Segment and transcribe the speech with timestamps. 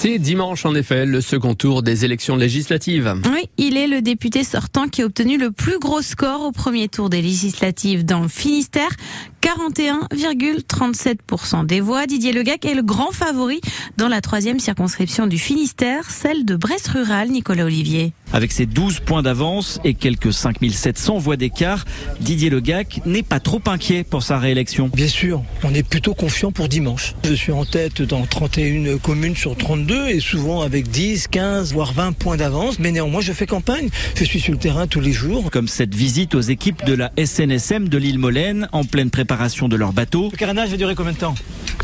[0.00, 3.12] C'est dimanche en effet le second tour des élections législatives.
[3.32, 6.86] Oui, il est le député sortant qui a obtenu le plus gros score au premier
[6.86, 8.90] tour des législatives dans le Finistère.
[9.42, 12.06] 41,37% des voix.
[12.06, 13.60] Didier Legac est le grand favori
[13.96, 18.12] dans la troisième circonscription du Finistère, celle de Brest Rural, Nicolas Olivier.
[18.32, 21.84] Avec ses 12 points d'avance et quelques 5700 voix d'écart,
[22.20, 24.88] Didier Legac n'est pas trop inquiet pour sa réélection.
[24.88, 27.14] Bien sûr, on est plutôt confiant pour dimanche.
[27.24, 31.92] Je suis en tête dans 31 communes sur 32 et souvent avec 10, 15, voire
[31.92, 32.78] 20 points d'avance.
[32.78, 33.88] Mais néanmoins, je fais campagne.
[34.14, 35.50] Je suis sur le terrain tous les jours.
[35.50, 39.76] Comme cette visite aux équipes de la SNSM de l'île Molène en pleine préparation de
[39.76, 40.28] leur bateau.
[40.32, 41.34] Le carénage va durer combien de temps?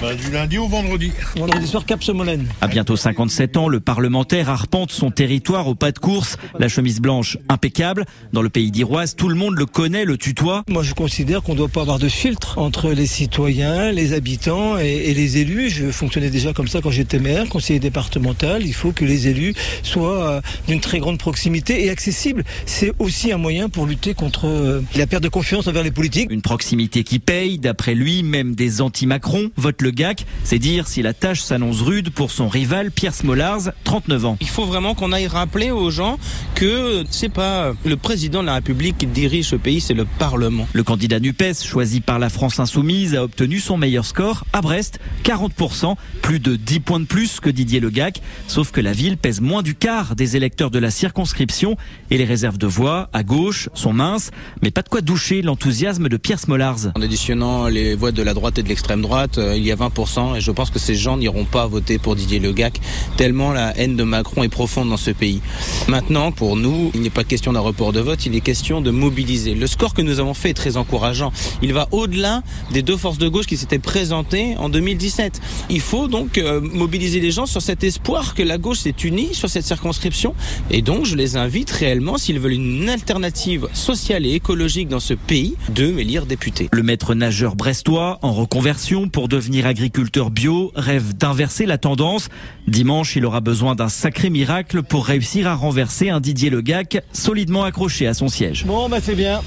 [0.00, 1.12] Bah, Du lundi au vendredi.
[1.36, 2.46] Vendredi soir, Cap Molène.
[2.60, 6.36] À bientôt 57 ans, le parlementaire arpente son territoire au pas de course.
[6.58, 8.04] La chemise blanche impeccable.
[8.32, 10.62] Dans le pays d'Iroise, tout le monde le connaît, le tutoie.
[10.68, 14.78] Moi, je considère qu'on ne doit pas avoir de filtre entre les citoyens, les habitants
[14.78, 15.70] et, et les élus.
[15.70, 18.64] Je fonctionnais déjà comme ça quand j'étais maire, conseiller départemental.
[18.64, 22.44] Il faut que les élus soient euh, d'une très grande proximité et accessibles.
[22.66, 26.30] C'est aussi un moyen pour lutter contre euh, la perte de confiance envers les politiques.
[26.30, 30.26] Une proximité qui paye, d'après lui, même des anti-Macron votent le GAC.
[30.44, 34.36] C'est dire si la tâche s'annonce rude pour son rival Pierre Smolars, 39 ans.
[34.40, 36.18] Il faut vraiment qu'on aille rappeler aux gens
[36.54, 40.66] que c'est pas le président de la République qui dirige ce pays, c'est le Parlement.
[40.72, 44.98] Le candidat NUPES, choisi par la France Insoumise, a obtenu son meilleur score à Brest,
[45.24, 48.20] 40%, plus de 10 points de plus que Didier Legac.
[48.46, 51.76] Sauf que la ville pèse moins du quart des électeurs de la circonscription
[52.10, 54.30] et les réserves de voix à gauche sont minces,
[54.62, 56.92] mais pas de quoi doucher l'enthousiasme de Pierre Smolars.
[56.96, 59.76] En additionnant les voix de la droite et de l'extrême droite, euh, il y a
[59.78, 62.80] 20% et je pense que ces gens n'iront pas voter pour Didier Legac
[63.16, 65.40] tellement la haine de Macron est profonde dans ce pays.
[65.88, 68.90] Maintenant, pour nous, il n'est pas question d'un report de vote, il est question de
[68.90, 69.54] mobiliser.
[69.54, 71.32] Le score que nous avons fait est très encourageant.
[71.62, 75.40] Il va au-delà des deux forces de gauche qui s'étaient présentées en 2017.
[75.70, 79.34] Il faut donc euh, mobiliser les gens sur cet espoir que la gauche s'est unie
[79.34, 80.34] sur cette circonscription.
[80.70, 85.14] Et donc, je les invite réellement, s'ils veulent une alternative sociale et écologique dans ce
[85.14, 86.68] pays, de m'élire député.
[86.72, 92.28] Le maître nageur brestois, en reconversion pour devenir agriculteur bio, rêve d'inverser la tendance.
[92.66, 97.64] Dimanche, il aura besoin d'un sacré miracle pour réussir à renverser un Didier Legac solidement
[97.64, 98.64] accroché à son siège.
[98.66, 99.40] Bon, bah c'est bien.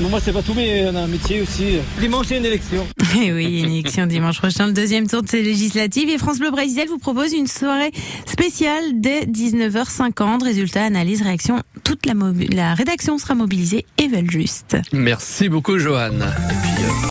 [0.00, 1.78] Bon, moi, c'est pas tout, mais on a un métier aussi.
[2.00, 2.86] Dimanche, il y a une élection.
[3.22, 6.08] Et oui, une élection dimanche prochain, le deuxième tour de ces législatives.
[6.10, 7.92] Et France Bleu Brésil vous propose une soirée
[8.26, 10.42] spéciale dès 19h50.
[10.42, 11.62] Résultat, analyse, réaction.
[11.84, 12.14] Toute la,
[12.50, 14.76] la rédaction sera mobilisée et veulent juste.
[14.92, 16.10] Merci beaucoup, Johan.